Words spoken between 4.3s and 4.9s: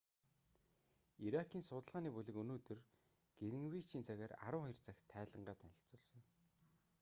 12:00